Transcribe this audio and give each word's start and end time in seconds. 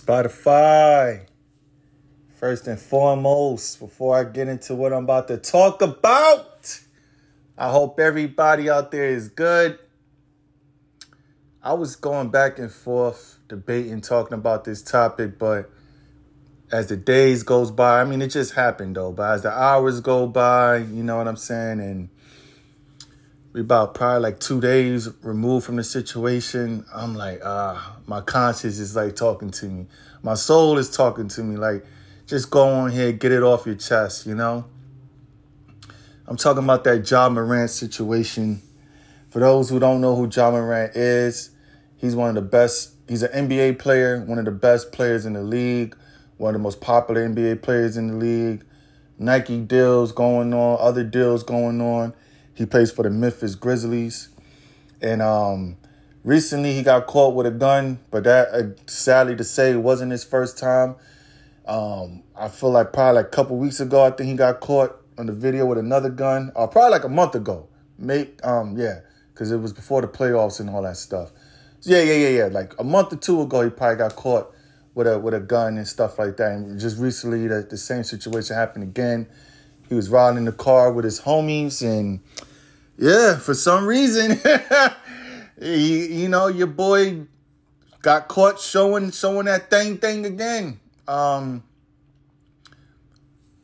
Spotify. 0.00 1.26
First 2.34 2.66
and 2.66 2.78
foremost, 2.78 3.78
before 3.78 4.18
I 4.18 4.24
get 4.24 4.48
into 4.48 4.74
what 4.74 4.92
I'm 4.92 5.04
about 5.04 5.28
to 5.28 5.36
talk 5.36 5.82
about, 5.82 6.80
I 7.56 7.70
hope 7.70 8.00
everybody 8.00 8.68
out 8.68 8.90
there 8.90 9.08
is 9.08 9.28
good. 9.28 9.78
I 11.62 11.74
was 11.74 11.96
going 11.96 12.30
back 12.30 12.58
and 12.58 12.70
forth, 12.70 13.38
debating, 13.48 14.00
talking 14.00 14.34
about 14.34 14.64
this 14.64 14.82
topic, 14.82 15.38
but 15.38 15.70
as 16.72 16.88
the 16.88 16.96
days 16.96 17.44
goes 17.44 17.70
by, 17.70 18.00
I 18.00 18.04
mean, 18.04 18.20
it 18.20 18.28
just 18.28 18.54
happened 18.54 18.96
though. 18.96 19.12
But 19.12 19.34
as 19.34 19.42
the 19.42 19.52
hours 19.52 20.00
go 20.00 20.26
by, 20.26 20.78
you 20.78 21.04
know 21.04 21.18
what 21.18 21.28
I'm 21.28 21.36
saying, 21.36 21.78
and 21.80 22.08
we 23.54 23.60
about 23.60 23.94
probably 23.94 24.20
like 24.20 24.40
two 24.40 24.60
days 24.60 25.08
removed 25.22 25.64
from 25.64 25.76
the 25.76 25.84
situation. 25.84 26.84
I'm 26.92 27.14
like, 27.14 27.40
ah, 27.44 27.98
my 28.04 28.20
conscience 28.20 28.80
is 28.80 28.96
like 28.96 29.14
talking 29.14 29.52
to 29.52 29.66
me. 29.66 29.86
My 30.24 30.34
soul 30.34 30.76
is 30.76 30.90
talking 30.90 31.28
to 31.28 31.42
me. 31.44 31.56
Like, 31.56 31.86
just 32.26 32.50
go 32.50 32.66
on 32.66 32.90
here, 32.90 33.12
get 33.12 33.30
it 33.30 33.44
off 33.44 33.64
your 33.64 33.76
chest, 33.76 34.26
you 34.26 34.34
know? 34.34 34.64
I'm 36.26 36.36
talking 36.36 36.64
about 36.64 36.82
that 36.82 37.08
Ja 37.08 37.28
Morant 37.28 37.70
situation. 37.70 38.60
For 39.30 39.38
those 39.38 39.70
who 39.70 39.78
don't 39.78 40.00
know 40.00 40.16
who 40.16 40.28
Ja 40.28 40.50
Morant 40.50 40.96
is, 40.96 41.50
he's 41.96 42.16
one 42.16 42.30
of 42.30 42.34
the 42.34 42.42
best, 42.42 42.94
he's 43.08 43.22
an 43.22 43.48
NBA 43.48 43.78
player, 43.78 44.24
one 44.24 44.40
of 44.40 44.46
the 44.46 44.50
best 44.50 44.90
players 44.90 45.26
in 45.26 45.34
the 45.34 45.44
league, 45.44 45.96
one 46.38 46.56
of 46.56 46.60
the 46.60 46.62
most 46.62 46.80
popular 46.80 47.28
NBA 47.28 47.62
players 47.62 47.96
in 47.96 48.08
the 48.08 48.14
league. 48.14 48.64
Nike 49.16 49.60
deals 49.60 50.10
going 50.10 50.52
on, 50.52 50.78
other 50.80 51.04
deals 51.04 51.44
going 51.44 51.80
on 51.80 52.14
he 52.54 52.66
plays 52.66 52.90
for 52.90 53.02
the 53.02 53.10
Memphis 53.10 53.54
Grizzlies. 53.54 54.28
And 55.00 55.20
um, 55.20 55.76
recently 56.24 56.72
he 56.72 56.82
got 56.82 57.06
caught 57.06 57.34
with 57.34 57.46
a 57.46 57.50
gun, 57.50 57.98
but 58.10 58.24
that, 58.24 58.48
uh, 58.48 58.80
sadly 58.86 59.36
to 59.36 59.44
say, 59.44 59.74
wasn't 59.76 60.12
his 60.12 60.24
first 60.24 60.58
time. 60.58 60.96
Um, 61.66 62.22
I 62.36 62.48
feel 62.48 62.70
like 62.70 62.92
probably 62.92 63.22
like 63.22 63.26
a 63.26 63.30
couple 63.30 63.56
weeks 63.56 63.80
ago, 63.80 64.04
I 64.04 64.10
think 64.10 64.28
he 64.28 64.36
got 64.36 64.60
caught 64.60 65.00
on 65.16 65.26
the 65.26 65.32
video 65.32 65.66
with 65.66 65.78
another 65.78 66.10
gun, 66.10 66.52
or 66.54 66.64
uh, 66.64 66.66
probably 66.66 66.90
like 66.90 67.04
a 67.04 67.08
month 67.08 67.34
ago. 67.34 67.68
Mate, 67.98 68.40
um, 68.42 68.76
yeah, 68.76 69.00
because 69.32 69.50
it 69.50 69.58
was 69.58 69.72
before 69.72 70.00
the 70.00 70.08
playoffs 70.08 70.60
and 70.60 70.68
all 70.68 70.82
that 70.82 70.96
stuff. 70.96 71.30
So 71.80 71.90
yeah, 71.90 72.02
yeah, 72.02 72.14
yeah, 72.14 72.28
yeah. 72.28 72.46
Like 72.46 72.78
a 72.78 72.84
month 72.84 73.12
or 73.12 73.16
two 73.16 73.40
ago, 73.42 73.62
he 73.62 73.70
probably 73.70 73.96
got 73.96 74.16
caught 74.16 74.54
with 74.94 75.06
a 75.06 75.18
with 75.18 75.34
a 75.34 75.40
gun 75.40 75.76
and 75.76 75.86
stuff 75.86 76.18
like 76.18 76.36
that. 76.38 76.52
And 76.52 76.78
just 76.78 76.98
recently, 76.98 77.46
the, 77.46 77.66
the 77.68 77.76
same 77.76 78.04
situation 78.04 78.56
happened 78.56 78.84
again. 78.84 79.26
He 79.88 79.94
was 79.94 80.08
riding 80.08 80.38
in 80.38 80.44
the 80.44 80.52
car 80.52 80.92
with 80.92 81.04
his 81.04 81.20
homies, 81.20 81.82
and 81.82 82.20
yeah, 82.96 83.38
for 83.38 83.54
some 83.54 83.86
reason, 83.86 84.40
he, 85.60 86.22
you 86.22 86.28
know, 86.28 86.46
your 86.46 86.66
boy 86.66 87.26
got 88.02 88.28
caught 88.28 88.60
showing 88.60 89.10
showing 89.10 89.46
that 89.46 89.70
thing 89.70 89.98
thing 89.98 90.26
again. 90.26 90.80
Um, 91.08 91.64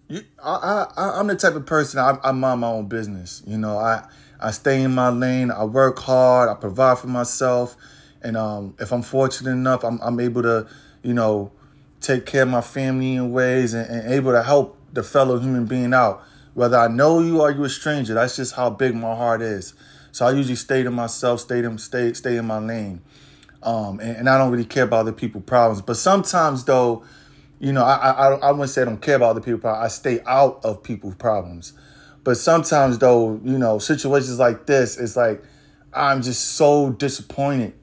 you, 0.08 0.22
I, 0.42 0.86
I, 0.96 1.20
I'm 1.20 1.28
the 1.28 1.36
type 1.36 1.54
of 1.54 1.66
person 1.66 2.00
I, 2.00 2.18
I 2.22 2.32
mind 2.32 2.60
my 2.60 2.68
own 2.68 2.86
business. 2.86 3.42
You 3.46 3.58
know, 3.58 3.78
I, 3.78 4.04
I 4.40 4.50
stay 4.50 4.82
in 4.82 4.94
my 4.94 5.08
lane. 5.08 5.50
I 5.50 5.64
work 5.64 5.98
hard. 6.00 6.48
I 6.48 6.54
provide 6.54 6.98
for 6.98 7.06
myself, 7.06 7.76
and 8.22 8.36
um, 8.36 8.74
if 8.78 8.92
I'm 8.92 9.02
fortunate 9.02 9.52
enough, 9.52 9.84
I'm, 9.84 10.00
I'm 10.02 10.18
able 10.18 10.42
to, 10.42 10.66
you 11.02 11.14
know, 11.14 11.52
take 12.00 12.26
care 12.26 12.42
of 12.42 12.48
my 12.48 12.60
family 12.60 13.14
in 13.14 13.32
ways 13.32 13.74
and, 13.74 13.88
and 13.88 14.12
able 14.12 14.32
to 14.32 14.42
help 14.42 14.76
the 14.92 15.02
fellow 15.02 15.38
human 15.38 15.66
being 15.66 15.94
out. 15.94 16.22
Whether 16.54 16.76
I 16.76 16.88
know 16.88 17.20
you 17.20 17.40
or 17.40 17.50
you 17.50 17.64
a 17.64 17.68
stranger, 17.68 18.14
that's 18.14 18.36
just 18.36 18.54
how 18.54 18.70
big 18.70 18.94
my 18.94 19.14
heart 19.14 19.42
is. 19.42 19.74
So 20.12 20.26
I 20.26 20.32
usually 20.32 20.56
stay 20.56 20.82
to 20.82 20.90
myself, 20.90 21.40
stay 21.40 21.62
to 21.62 21.78
stay 21.78 22.12
stay 22.12 22.36
in 22.36 22.46
my 22.46 22.58
lane, 22.58 23.00
um, 23.62 24.00
and, 24.00 24.16
and, 24.16 24.28
I 24.28 24.36
don't 24.38 24.50
really 24.50 24.64
care 24.64 24.84
about 24.84 25.00
other 25.00 25.12
people's 25.12 25.44
problems. 25.44 25.82
But 25.82 25.96
sometimes 25.96 26.64
though, 26.64 27.04
you 27.60 27.72
know, 27.72 27.84
I 27.84 28.10
I, 28.10 28.28
I 28.34 28.50
wouldn't 28.50 28.70
say 28.70 28.82
I 28.82 28.86
don't 28.86 29.00
care 29.00 29.16
about 29.16 29.30
other 29.30 29.40
people's 29.40 29.60
problems. 29.60 29.84
I 29.84 29.88
stay 29.88 30.20
out 30.26 30.60
of 30.64 30.82
people's 30.82 31.14
problems. 31.14 31.72
But 32.24 32.36
sometimes 32.36 32.98
though, 32.98 33.40
you 33.44 33.58
know, 33.58 33.78
situations 33.78 34.38
like 34.38 34.66
this, 34.66 34.98
it's 34.98 35.16
like 35.16 35.42
I'm 35.92 36.22
just 36.22 36.56
so 36.56 36.90
disappointed, 36.90 37.74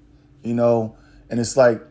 you 0.43 0.53
know, 0.53 0.95
and 1.29 1.39
it's 1.39 1.57
like 1.57 1.81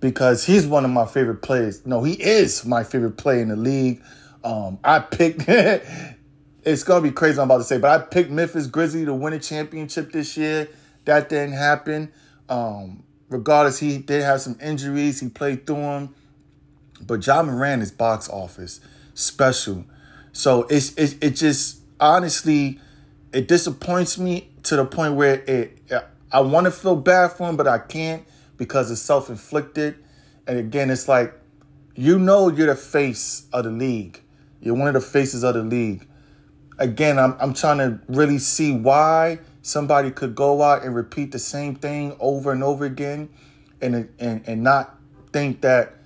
because 0.00 0.44
he's 0.44 0.66
one 0.66 0.84
of 0.84 0.90
my 0.90 1.06
favorite 1.06 1.42
players. 1.42 1.86
No, 1.86 2.02
he 2.02 2.14
is 2.14 2.66
my 2.66 2.84
favorite 2.84 3.16
player 3.16 3.40
in 3.40 3.48
the 3.48 3.56
league. 3.56 4.02
Um, 4.44 4.78
I 4.82 5.00
picked. 5.00 5.44
it's 6.64 6.84
gonna 6.84 7.00
be 7.00 7.10
crazy. 7.10 7.38
I'm 7.38 7.44
about 7.44 7.58
to 7.58 7.64
say, 7.64 7.78
but 7.78 7.90
I 7.90 8.04
picked 8.04 8.30
Memphis 8.30 8.66
Grizzly 8.66 9.04
to 9.04 9.14
win 9.14 9.32
a 9.32 9.38
championship 9.38 10.12
this 10.12 10.36
year. 10.36 10.68
That 11.04 11.28
didn't 11.28 11.54
happen. 11.54 12.12
Um, 12.48 13.04
regardless, 13.28 13.78
he 13.78 13.98
did 13.98 14.22
have 14.22 14.40
some 14.40 14.56
injuries. 14.62 15.20
He 15.20 15.28
played 15.28 15.66
through 15.66 15.76
them. 15.76 16.14
But 17.04 17.26
Ja 17.26 17.42
Morant 17.42 17.82
is 17.82 17.90
box 17.90 18.28
office 18.28 18.80
special. 19.14 19.84
So 20.32 20.64
it's 20.64 20.94
it, 20.94 21.22
it 21.22 21.30
just 21.30 21.80
honestly 22.00 22.80
it 23.32 23.48
disappoints 23.48 24.18
me 24.18 24.50
to 24.64 24.76
the 24.76 24.84
point 24.84 25.14
where 25.14 25.42
it 25.46 25.78
I 26.30 26.40
want 26.40 26.64
to 26.64 26.70
feel 26.70 26.96
bad 26.96 27.32
for 27.32 27.48
him, 27.48 27.56
but 27.56 27.66
I 27.66 27.78
can't 27.78 28.24
because 28.56 28.90
it's 28.90 29.02
self 29.02 29.28
inflicted. 29.28 29.96
And 30.46 30.58
again, 30.58 30.90
it's 30.90 31.08
like 31.08 31.34
you 31.94 32.18
know 32.18 32.48
you're 32.48 32.68
the 32.68 32.74
face 32.74 33.46
of 33.52 33.64
the 33.64 33.70
league. 33.70 34.20
You're 34.62 34.76
one 34.76 34.86
of 34.88 34.94
the 34.94 35.00
faces 35.00 35.42
of 35.42 35.54
the 35.54 35.62
league. 35.62 36.06
Again, 36.78 37.18
I'm 37.18 37.36
I'm 37.40 37.52
trying 37.52 37.78
to 37.78 38.00
really 38.08 38.38
see 38.38 38.72
why 38.72 39.40
somebody 39.60 40.10
could 40.10 40.34
go 40.34 40.62
out 40.62 40.84
and 40.84 40.94
repeat 40.94 41.32
the 41.32 41.38
same 41.38 41.74
thing 41.74 42.16
over 42.20 42.52
and 42.52 42.62
over 42.62 42.84
again 42.84 43.28
and 43.80 44.08
and 44.18 44.42
and 44.46 44.62
not 44.62 44.98
think 45.32 45.60
that 45.62 45.96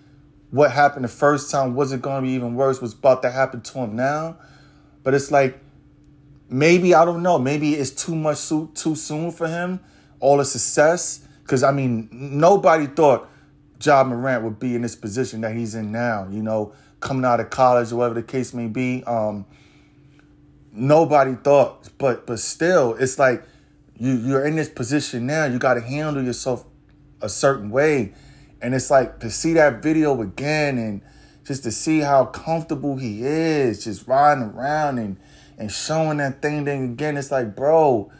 what 0.50 0.72
happened 0.72 1.04
the 1.04 1.08
first 1.08 1.50
time 1.50 1.74
wasn't 1.74 2.00
going 2.00 2.22
to 2.22 2.26
be 2.26 2.32
even 2.32 2.54
worse 2.54 2.80
was 2.80 2.94
about 2.94 3.22
to 3.22 3.30
happen 3.30 3.60
to 3.60 3.78
him 3.78 3.94
now. 3.94 4.38
But 5.02 5.12
it's 5.14 5.30
like 5.30 5.60
maybe 6.48 6.94
I 6.94 7.04
don't 7.04 7.22
know, 7.22 7.38
maybe 7.38 7.74
it's 7.74 7.90
too 7.90 8.16
much 8.16 8.48
too, 8.48 8.94
soon 8.96 9.30
for 9.30 9.46
him 9.46 9.80
all 10.18 10.38
the 10.38 10.44
success 10.46 11.20
cuz 11.44 11.62
I 11.62 11.72
mean 11.72 12.08
nobody 12.10 12.86
thought 12.86 13.28
Ja 13.82 14.02
Morant 14.04 14.42
would 14.44 14.58
be 14.58 14.74
in 14.74 14.82
this 14.82 14.96
position 14.96 15.40
that 15.42 15.54
he's 15.54 15.74
in 15.74 15.92
now, 15.92 16.28
you 16.30 16.42
know, 16.42 16.72
coming 17.00 17.24
out 17.24 17.40
of 17.40 17.50
college 17.50 17.92
or 17.92 17.96
whatever 17.96 18.14
the 18.14 18.22
case 18.22 18.54
may 18.54 18.66
be. 18.66 19.04
Um, 19.04 19.46
nobody 20.72 21.34
thought, 21.34 21.88
but 21.98 22.26
but 22.26 22.38
still, 22.38 22.94
it's 22.94 23.18
like 23.18 23.42
you 23.98 24.12
you're 24.12 24.46
in 24.46 24.56
this 24.56 24.68
position 24.68 25.26
now. 25.26 25.46
You 25.46 25.58
got 25.58 25.74
to 25.74 25.80
handle 25.80 26.22
yourself 26.22 26.64
a 27.20 27.28
certain 27.28 27.70
way, 27.70 28.14
and 28.62 28.74
it's 28.74 28.90
like 28.90 29.20
to 29.20 29.30
see 29.30 29.54
that 29.54 29.82
video 29.82 30.20
again 30.22 30.78
and 30.78 31.02
just 31.44 31.62
to 31.62 31.70
see 31.70 32.00
how 32.00 32.24
comfortable 32.24 32.96
he 32.96 33.22
is, 33.22 33.84
just 33.84 34.06
riding 34.08 34.44
around 34.44 34.98
and 34.98 35.16
and 35.58 35.70
showing 35.70 36.18
that 36.18 36.42
thing 36.42 36.64
thing 36.64 36.92
again. 36.92 37.16
It's 37.16 37.30
like, 37.30 37.54
bro, 37.56 38.10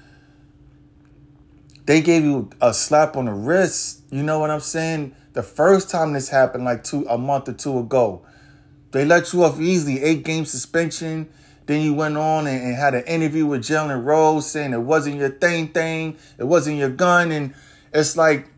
they 1.85 2.01
gave 2.01 2.25
you 2.25 2.51
a 2.61 2.73
slap 2.73 3.17
on 3.17 3.27
the 3.27 3.33
wrist. 3.33 4.03
You 4.11 4.23
know 4.23 4.39
what 4.39 4.51
I'm 4.51 4.61
saying? 4.61 5.15
The 5.37 5.43
first 5.43 5.91
time 5.91 6.15
this 6.15 6.31
happened, 6.31 6.65
like 6.65 6.83
two 6.83 7.07
a 7.11 7.19
month 7.19 7.47
or 7.51 7.53
two 7.53 7.79
ago, 7.79 8.25
they 8.93 9.05
let 9.05 9.35
you 9.35 9.45
off 9.45 9.61
easily, 9.61 10.03
eight 10.03 10.25
game 10.25 10.47
suspension. 10.47 11.29
Then 11.67 11.83
you 11.83 11.93
went 11.93 12.17
on 12.17 12.47
and, 12.47 12.63
and 12.63 12.75
had 12.75 12.95
an 12.95 13.05
interview 13.05 13.45
with 13.45 13.61
Jalen 13.61 14.03
Rose 14.03 14.51
saying 14.51 14.73
it 14.73 14.81
wasn't 14.81 15.17
your 15.17 15.29
thing 15.29 15.69
thing, 15.69 16.17
it 16.39 16.45
wasn't 16.45 16.79
your 16.79 16.89
gun, 16.89 17.33
and 17.33 17.55
it's 17.93 18.17
like 18.17 18.49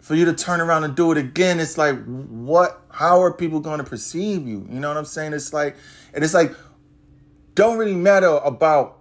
for 0.00 0.16
you 0.16 0.24
to 0.24 0.32
turn 0.32 0.60
around 0.60 0.82
and 0.82 0.96
do 0.96 1.12
it 1.12 1.18
again, 1.18 1.60
it's 1.60 1.78
like 1.78 2.04
what? 2.04 2.82
How 2.90 3.22
are 3.22 3.32
people 3.32 3.60
going 3.60 3.78
to 3.78 3.84
perceive 3.84 4.44
you? 4.48 4.66
You 4.68 4.80
know 4.80 4.88
what 4.88 4.96
I'm 4.96 5.04
saying? 5.04 5.34
It's 5.34 5.52
like, 5.52 5.76
and 6.14 6.24
it's 6.24 6.34
like, 6.34 6.52
don't 7.54 7.78
really 7.78 7.94
matter 7.94 8.40
about 8.44 8.98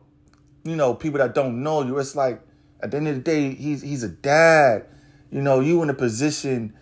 you 0.64 0.76
know 0.76 0.94
people 0.94 1.18
that 1.18 1.34
don't 1.34 1.64
know 1.64 1.82
you. 1.82 1.98
It's 1.98 2.16
like 2.16 2.44
at 2.80 2.92
the 2.92 2.98
end 2.98 3.08
of 3.08 3.16
the 3.16 3.22
day, 3.22 3.56
he's 3.56 3.82
he's 3.82 4.04
a 4.04 4.10
dad. 4.10 4.86
You 5.32 5.42
know, 5.42 5.62
you 5.62 5.82
in 5.82 5.90
a 5.90 5.96
position 5.96 6.76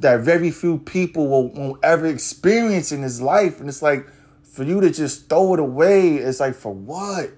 that 0.00 0.20
very 0.20 0.50
few 0.50 0.78
people 0.78 1.28
will, 1.28 1.48
won't 1.52 1.84
ever 1.84 2.06
experience 2.06 2.92
in 2.92 3.02
his 3.02 3.20
life. 3.20 3.60
And 3.60 3.68
it's 3.68 3.82
like, 3.82 4.06
for 4.42 4.62
you 4.64 4.80
to 4.80 4.90
just 4.90 5.28
throw 5.28 5.54
it 5.54 5.60
away, 5.60 6.16
it's 6.16 6.40
like, 6.40 6.54
for 6.54 6.72
what? 6.72 7.30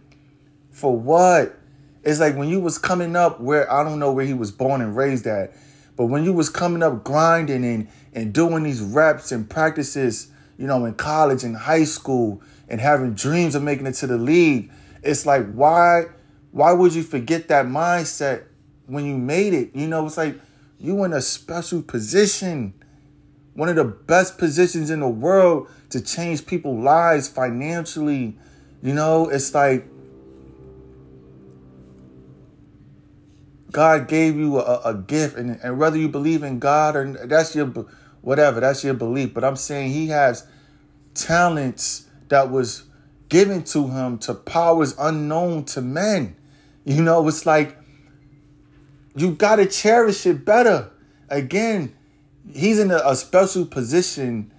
For 0.71 0.97
what? 0.97 1.57
It's 2.05 2.21
like 2.21 2.37
when 2.37 2.49
you 2.49 2.61
was 2.61 2.79
coming 2.79 3.17
up 3.17 3.41
where, 3.41 3.71
I 3.73 3.83
don't 3.83 3.99
know 3.99 4.13
where 4.13 4.25
he 4.25 4.35
was 4.35 4.51
born 4.51 4.81
and 4.81 4.97
raised 4.97 5.27
at, 5.27 5.53
but 5.97 6.07
when 6.07 6.25
you 6.25 6.33
was 6.33 6.49
coming 6.49 6.83
up 6.83 7.03
grinding 7.03 7.65
and, 7.65 7.89
and 8.13 8.33
doing 8.33 8.63
these 8.63 8.81
reps 8.81 9.33
and 9.33 9.51
practices, 9.51 10.31
you 10.57 10.67
know, 10.67 10.85
in 10.85 10.95
college 10.95 11.43
and 11.43 11.57
high 11.57 11.85
school 11.85 12.41
and 12.69 12.81
having 12.81 13.15
dreams 13.15 13.55
of 13.55 13.63
making 13.63 13.87
it 13.87 13.95
to 13.95 14.07
the 14.07 14.17
league, 14.17 14.71
it's 15.03 15.27
like, 15.27 15.51
why, 15.53 16.05
why 16.53 16.73
would 16.73 16.95
you 16.95 17.03
forget 17.03 17.49
that 17.49 17.67
mindset 17.67 18.45
when 18.87 19.05
you 19.05 19.19
made 19.19 19.55
it? 19.55 19.75
You 19.75 19.89
know, 19.89 20.07
it's 20.07 20.17
like, 20.17 20.41
you 20.79 21.05
in 21.05 21.13
a 21.13 21.21
special 21.21 21.83
position, 21.83 22.75
one 23.55 23.69
of 23.69 23.77
the 23.77 23.85
best 23.85 24.39
positions 24.39 24.91
in 24.91 25.01
the 25.01 25.09
world 25.09 25.69
to 25.91 26.01
change 26.01 26.47
people's 26.47 26.83
lives 26.83 27.29
financially. 27.29 28.37
You 28.83 28.95
know, 28.95 29.29
it's 29.29 29.55
like 29.55 29.89
God 33.73 34.09
gave 34.09 34.37
you 34.37 34.59
a, 34.59 34.81
a 34.85 34.95
gift, 34.95 35.37
and, 35.37 35.59
and 35.63 35.79
whether 35.79 35.99
you 35.99 36.09
believe 36.09 36.43
in 36.43 36.59
God 36.59 36.97
or 36.97 37.27
that's 37.27 37.55
your 37.55 37.67
whatever, 38.21 38.61
that's 38.61 38.85
your 38.85 38.95
belief. 38.95 39.35
But 39.35 39.45
I'm 39.45 39.57
saying 39.57 39.91
he 39.91 40.09
has 40.09 40.47
talents 41.15 42.07
that 42.29 42.51
was 42.51 42.85
given 43.29 43.65
to 43.65 43.89
him 43.89 44.19
to 44.19 44.35
powers 44.35 44.95
unknown 44.99 45.65
to 45.65 45.83
men. 45.83 46.37
You 46.85 47.03
know, 47.03 47.27
it's 47.29 47.45
like 47.45 47.77
you 49.21 49.33
got 49.33 49.57
to 49.57 49.67
cherish 49.67 50.27
it 50.27 50.45
better. 50.45 50.91
Again, 51.29 51.95
he's 52.53 52.79
in 52.79 52.91
a, 52.91 53.01
a, 53.05 53.17
special 53.17 53.67
position 53.67 54.51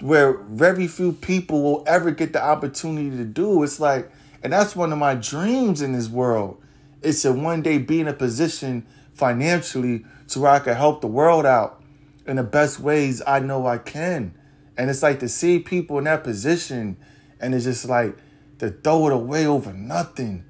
where 0.00 0.38
very 0.38 0.86
few 0.86 1.12
people 1.12 1.62
will 1.62 1.84
ever 1.86 2.10
get 2.10 2.32
the 2.32 2.42
opportunity 2.42 3.10
to 3.10 3.24
do. 3.24 3.62
It's 3.62 3.80
like, 3.80 4.10
and 4.42 4.52
that's 4.52 4.76
one 4.76 4.92
of 4.92 4.98
my 4.98 5.14
dreams 5.14 5.80
in 5.80 5.92
this 5.92 6.08
world. 6.08 6.62
It's 7.02 7.22
to 7.22 7.32
one 7.32 7.62
day 7.62 7.78
be 7.78 8.00
in 8.00 8.08
a 8.08 8.12
position 8.12 8.86
financially 9.14 10.04
to 10.28 10.40
where 10.40 10.50
I 10.50 10.58
can 10.58 10.74
help 10.74 11.00
the 11.00 11.06
world 11.06 11.46
out 11.46 11.82
in 12.26 12.36
the 12.36 12.42
best 12.42 12.80
ways 12.80 13.22
I 13.26 13.38
know 13.40 13.66
I 13.66 13.78
can. 13.78 14.34
And 14.76 14.90
it's 14.90 15.02
like 15.02 15.20
to 15.20 15.28
see 15.28 15.58
people 15.58 15.98
in 15.98 16.04
that 16.04 16.24
position 16.24 16.96
and 17.40 17.54
it's 17.54 17.64
just 17.64 17.86
like 17.86 18.16
to 18.58 18.70
throw 18.70 19.06
it 19.06 19.12
away 19.12 19.46
over 19.46 19.72
nothing. 19.72 20.44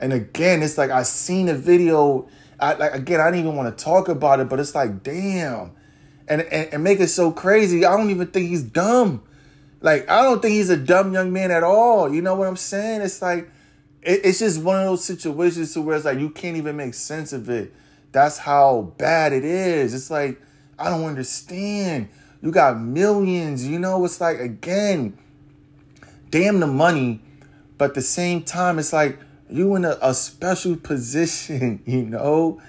And 0.00 0.12
again, 0.12 0.62
it's 0.62 0.78
like 0.78 0.90
I 0.90 1.02
seen 1.02 1.48
a 1.48 1.54
video. 1.54 2.28
I 2.60 2.74
like 2.74 2.94
again, 2.94 3.20
I 3.20 3.30
didn't 3.30 3.40
even 3.40 3.56
want 3.56 3.76
to 3.76 3.84
talk 3.84 4.08
about 4.08 4.40
it, 4.40 4.48
but 4.48 4.60
it's 4.60 4.74
like, 4.74 5.02
damn. 5.02 5.72
And, 6.26 6.42
and 6.42 6.74
and 6.74 6.84
make 6.84 7.00
it 7.00 7.08
so 7.08 7.32
crazy. 7.32 7.84
I 7.84 7.96
don't 7.96 8.10
even 8.10 8.26
think 8.26 8.48
he's 8.48 8.62
dumb. 8.62 9.22
Like, 9.80 10.10
I 10.10 10.22
don't 10.22 10.42
think 10.42 10.54
he's 10.54 10.70
a 10.70 10.76
dumb 10.76 11.12
young 11.12 11.32
man 11.32 11.50
at 11.50 11.62
all. 11.62 12.12
You 12.12 12.20
know 12.20 12.34
what 12.34 12.48
I'm 12.48 12.56
saying? 12.56 13.00
It's 13.00 13.22
like 13.22 13.50
it, 14.02 14.20
it's 14.24 14.38
just 14.38 14.62
one 14.62 14.76
of 14.76 14.84
those 14.84 15.04
situations 15.04 15.72
to 15.74 15.80
where 15.80 15.96
it's 15.96 16.04
like 16.04 16.18
you 16.18 16.30
can't 16.30 16.56
even 16.56 16.76
make 16.76 16.94
sense 16.94 17.32
of 17.32 17.48
it. 17.48 17.72
That's 18.12 18.38
how 18.38 18.94
bad 18.96 19.32
it 19.32 19.44
is. 19.44 19.94
It's 19.94 20.10
like, 20.10 20.40
I 20.78 20.90
don't 20.90 21.04
understand. 21.04 22.08
You 22.40 22.50
got 22.50 22.80
millions, 22.80 23.66
you 23.66 23.78
know, 23.78 24.04
it's 24.04 24.20
like 24.20 24.38
again, 24.38 25.18
damn 26.30 26.60
the 26.60 26.66
money, 26.66 27.20
but 27.76 27.90
at 27.90 27.94
the 27.94 28.02
same 28.02 28.42
time, 28.42 28.78
it's 28.78 28.92
like 28.92 29.18
you 29.50 29.74
in 29.76 29.84
a, 29.84 29.98
a 30.02 30.14
special 30.14 30.76
position, 30.76 31.82
you 31.86 32.02
know, 32.02 32.60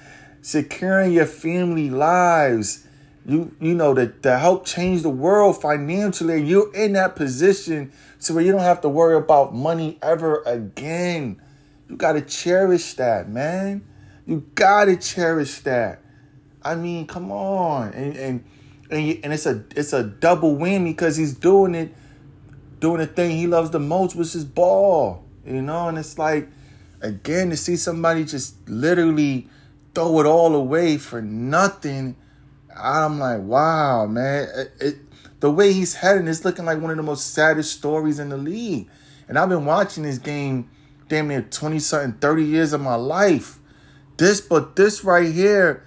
securing 0.42 1.14
your 1.14 1.26
family 1.26 1.90
lives. 1.90 2.86
You 3.26 3.56
you 3.60 3.76
know 3.76 3.94
that 3.94 4.24
to 4.24 4.40
help 4.40 4.66
change 4.66 5.04
the 5.04 5.10
world 5.10 5.62
financially. 5.62 6.42
You're 6.42 6.74
in 6.74 6.94
that 6.94 7.16
position 7.16 7.92
so 8.18 8.34
where 8.34 8.44
you 8.44 8.52
don't 8.52 8.62
have 8.62 8.82
to 8.82 8.90
worry 8.90 9.16
about 9.16 9.56
money 9.56 9.98
ever 10.02 10.42
again. 10.46 11.42
You 11.90 11.96
gotta 11.96 12.22
cherish 12.22 12.94
that, 12.96 13.30
man. 13.30 13.86
You 14.26 14.46
gotta 14.56 14.98
cherish 14.98 15.60
that. 15.62 16.02
I 16.62 16.76
mean, 16.76 17.08
come 17.08 17.32
on, 17.32 17.94
and 17.94 18.18
and 18.18 18.44
and, 18.92 19.20
and 19.24 19.34
it's 19.34 19.46
a 19.46 19.64
it's 19.76 19.94
a 19.94 20.04
double 20.04 20.56
win 20.56 20.84
because 20.84 21.16
he's 21.16 21.34
doing 21.34 21.76
it, 21.76 21.94
doing 22.80 23.00
the 23.00 23.08
thing 23.08 23.38
he 23.38 23.48
loves 23.48 23.70
the 23.70 23.80
most, 23.80 24.16
which 24.16 24.36
is 24.36 24.44
ball. 24.44 25.24
You 25.46 25.62
know, 25.62 25.88
and 25.88 25.98
it's 25.98 26.18
like, 26.18 26.50
again, 27.02 27.50
to 27.50 27.58
see 27.58 27.76
somebody 27.76 28.26
just 28.26 28.68
literally 28.70 29.48
throw 29.94 30.20
it 30.20 30.26
all 30.26 30.56
away 30.56 30.98
for 30.98 31.22
nothing. 31.22 32.16
I'm 32.76 33.20
like, 33.20 33.42
wow, 33.42 34.06
man. 34.06 34.48
It, 34.56 34.72
it, 34.80 34.96
the 35.40 35.52
way 35.52 35.74
he's 35.74 35.96
heading 35.96 36.28
is 36.28 36.44
looking 36.44 36.66
like 36.66 36.80
one 36.82 36.92
of 36.92 36.98
the 36.98 37.04
most 37.04 37.34
saddest 37.34 37.74
stories 37.78 38.20
in 38.20 38.30
the 38.30 38.38
league. 38.38 38.90
And 39.28 39.38
I've 39.38 39.50
been 39.50 39.66
watching 39.66 40.04
this 40.04 40.18
game 40.18 40.70
damn 41.08 41.28
near 41.28 41.42
20 41.42 41.80
something, 41.80 42.20
30 42.20 42.44
years 42.44 42.74
of 42.74 42.82
my 42.82 42.96
life. 42.96 43.58
This, 44.18 44.42
but 44.42 44.76
this 44.76 45.04
right 45.04 45.32
here 45.32 45.84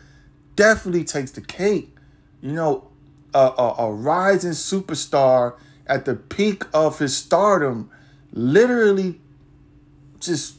definitely 0.56 1.05
takes 1.05 1.32
the 1.32 1.41
cake. 1.41 1.94
You 2.41 2.53
know, 2.53 2.88
a, 3.35 3.38
a, 3.38 3.75
a 3.79 3.93
rising 3.93 4.53
superstar 4.53 5.55
at 5.87 6.05
the 6.05 6.14
peak 6.14 6.64
of 6.73 6.99
his 6.99 7.17
stardom, 7.17 7.91
literally 8.32 9.20
just 10.20 10.56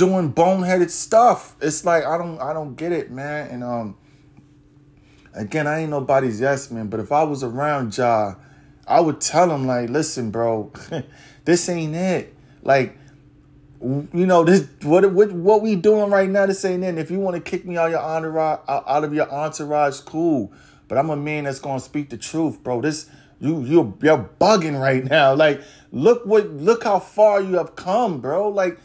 doing 0.00 0.32
boneheaded 0.32 0.88
stuff. 0.88 1.54
It's 1.60 1.84
like 1.84 2.06
I 2.06 2.16
don't 2.16 2.40
I 2.40 2.54
don't 2.54 2.74
get 2.74 2.90
it, 2.90 3.10
man. 3.10 3.50
And 3.50 3.62
um 3.62 3.98
again, 5.34 5.66
I 5.66 5.80
ain't 5.80 5.90
nobody's 5.90 6.40
yes 6.40 6.70
man, 6.70 6.86
but 6.88 7.00
if 7.00 7.12
I 7.12 7.22
was 7.22 7.44
around 7.44 7.96
Ja, 7.98 8.36
I 8.88 9.00
would 9.00 9.20
tell 9.20 9.54
him 9.54 9.66
like, 9.66 9.90
listen, 9.90 10.30
bro, 10.30 10.72
this 11.44 11.68
ain't 11.68 11.94
it. 11.94 12.34
Like 12.62 12.96
you 13.82 14.26
know 14.26 14.42
this 14.42 14.66
what 14.82 15.12
what 15.12 15.32
what 15.32 15.60
we 15.60 15.76
doing 15.76 16.10
right 16.10 16.30
now 16.30 16.46
this 16.46 16.64
ain't 16.64 16.82
it. 16.82 16.96
If 16.96 17.10
you 17.10 17.20
want 17.20 17.36
to 17.36 17.42
kick 17.42 17.66
me 17.66 17.76
out 17.76 17.90
your 17.90 18.00
entourage 18.00 18.60
out 18.68 19.04
of 19.04 19.12
your 19.12 19.30
entourage, 19.30 20.00
cool. 20.00 20.50
But 20.88 20.96
I'm 20.96 21.10
a 21.10 21.16
man 21.16 21.44
that's 21.44 21.58
gonna 21.60 21.78
speak 21.78 22.08
the 22.08 22.16
truth, 22.16 22.62
bro. 22.62 22.80
This 22.80 23.06
you 23.38 23.62
you 23.64 23.98
you're 24.00 24.30
bugging 24.40 24.80
right 24.80 25.04
now. 25.18 25.34
Like 25.34 25.60
look 25.92 26.24
what 26.24 26.48
look 26.48 26.84
how 26.84 27.00
far 27.00 27.42
you 27.42 27.58
have 27.58 27.76
come, 27.76 28.22
bro. 28.22 28.48
Like 28.48 28.78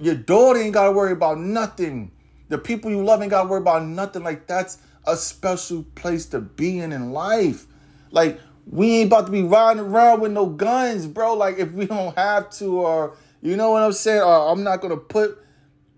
your 0.00 0.14
daughter 0.14 0.60
ain't 0.60 0.74
gotta 0.74 0.92
worry 0.92 1.12
about 1.12 1.38
nothing. 1.38 2.10
The 2.48 2.58
people 2.58 2.90
you 2.90 3.02
love 3.02 3.22
ain't 3.22 3.30
gotta 3.30 3.48
worry 3.48 3.60
about 3.60 3.84
nothing. 3.84 4.22
Like 4.22 4.46
that's 4.46 4.78
a 5.06 5.16
special 5.16 5.84
place 5.94 6.26
to 6.26 6.40
be 6.40 6.80
in 6.80 6.92
in 6.92 7.12
life. 7.12 7.66
Like 8.10 8.40
we 8.66 8.96
ain't 8.96 9.08
about 9.08 9.26
to 9.26 9.32
be 9.32 9.42
riding 9.42 9.82
around 9.82 10.20
with 10.20 10.32
no 10.32 10.46
guns, 10.46 11.06
bro. 11.06 11.34
Like 11.34 11.58
if 11.58 11.72
we 11.72 11.86
don't 11.86 12.16
have 12.16 12.50
to, 12.50 12.78
or 12.80 13.16
you 13.42 13.56
know 13.56 13.70
what 13.70 13.82
I'm 13.82 13.92
saying, 13.92 14.22
or 14.22 14.50
I'm 14.50 14.62
not 14.62 14.80
gonna 14.80 14.96
put 14.96 15.38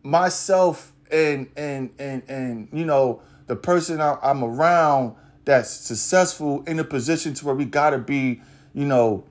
myself 0.02 0.92
and 1.10 1.48
and 1.56 1.90
and 1.98 2.22
and 2.28 2.68
you 2.72 2.84
know 2.84 3.22
the 3.46 3.56
person 3.56 4.00
I, 4.00 4.18
I'm 4.22 4.42
around 4.42 5.14
that's 5.44 5.70
successful 5.70 6.64
in 6.66 6.78
a 6.80 6.84
position 6.84 7.34
to 7.34 7.46
where 7.46 7.54
we 7.54 7.64
gotta 7.64 7.98
be, 7.98 8.42
you 8.74 8.84
know, 8.84 9.24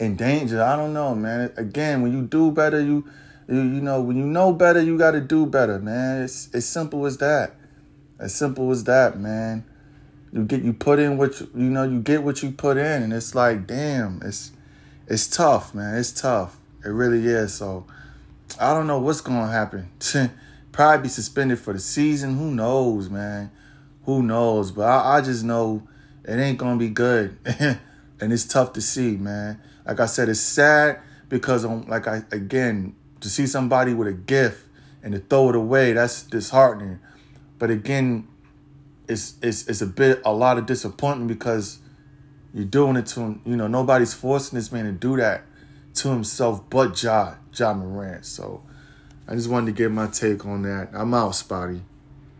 in 0.00 0.16
danger. 0.16 0.60
I 0.62 0.74
don't 0.74 0.92
know, 0.92 1.14
man. 1.14 1.52
Again, 1.56 2.02
when 2.02 2.12
you 2.12 2.22
do 2.22 2.50
better, 2.50 2.80
you 2.80 3.08
you, 3.48 3.62
know, 3.62 4.00
when 4.00 4.16
you 4.16 4.26
know 4.26 4.52
better, 4.52 4.82
you 4.82 4.98
gotta 4.98 5.20
do 5.20 5.46
better, 5.46 5.78
man. 5.78 6.22
It's 6.22 6.48
as 6.54 6.66
simple 6.66 7.06
as 7.06 7.18
that. 7.18 7.54
As 8.18 8.34
simple 8.34 8.70
as 8.70 8.84
that, 8.84 9.18
man. 9.18 9.64
You 10.32 10.44
get 10.44 10.62
you 10.62 10.72
put 10.72 10.98
in 10.98 11.16
what 11.16 11.40
you, 11.40 11.48
you 11.54 11.70
know, 11.70 11.84
you 11.84 12.00
get 12.00 12.22
what 12.22 12.42
you 12.42 12.50
put 12.50 12.76
in, 12.76 13.02
and 13.04 13.12
it's 13.12 13.34
like, 13.34 13.66
damn, 13.66 14.20
it's 14.22 14.50
it's 15.06 15.28
tough, 15.28 15.74
man. 15.74 15.96
It's 15.96 16.12
tough. 16.12 16.58
It 16.84 16.88
really 16.88 17.24
is. 17.26 17.54
So 17.54 17.86
I 18.58 18.74
don't 18.74 18.86
know 18.86 18.98
what's 18.98 19.20
gonna 19.20 19.50
happen. 19.50 19.90
Probably 20.72 21.04
be 21.04 21.08
suspended 21.08 21.60
for 21.60 21.72
the 21.72 21.78
season. 21.78 22.36
Who 22.36 22.50
knows, 22.50 23.08
man? 23.08 23.52
who 24.04 24.22
knows? 24.22 24.70
But 24.70 24.84
I, 24.84 25.16
I 25.16 25.20
just 25.20 25.44
know 25.44 25.86
it 26.24 26.36
ain't 26.36 26.58
gonna 26.58 26.78
be 26.78 26.88
good, 26.88 27.38
and 27.44 28.32
it's 28.32 28.44
tough 28.44 28.72
to 28.74 28.80
see, 28.80 29.16
man. 29.16 29.60
Like 29.86 30.00
I 30.00 30.06
said, 30.06 30.28
it's 30.28 30.40
sad 30.40 31.00
because 31.28 31.64
I'm 31.64 31.86
like 31.88 32.06
I 32.06 32.22
again 32.30 32.94
to 33.24 33.30
see 33.30 33.46
somebody 33.46 33.94
with 33.94 34.06
a 34.06 34.12
gift 34.12 34.66
and 35.02 35.14
to 35.14 35.18
throw 35.18 35.48
it 35.48 35.56
away. 35.56 35.94
That's 35.94 36.24
disheartening. 36.24 36.98
But 37.58 37.70
again, 37.70 38.28
it's 39.08 39.36
it's 39.40 39.66
it's 39.66 39.80
a 39.80 39.86
bit 39.86 40.20
a 40.26 40.32
lot 40.32 40.58
of 40.58 40.66
disappointment 40.66 41.28
because 41.28 41.78
you're 42.52 42.66
doing 42.66 42.96
it 42.96 43.06
to 43.06 43.20
him. 43.20 43.40
You 43.46 43.56
know, 43.56 43.66
nobody's 43.66 44.12
forcing 44.12 44.58
this 44.58 44.70
man 44.70 44.84
to 44.84 44.92
do 44.92 45.16
that 45.16 45.44
to 45.94 46.10
himself 46.10 46.68
but 46.68 47.02
Ja 47.02 47.36
Ja 47.54 47.72
Morant. 47.72 48.26
So 48.26 48.62
I 49.26 49.34
just 49.34 49.48
wanted 49.48 49.66
to 49.66 49.72
get 49.72 49.90
my 49.90 50.08
take 50.08 50.44
on 50.44 50.60
that. 50.64 50.90
I'm 50.92 51.14
out, 51.14 51.32
Spotify. 51.32 51.80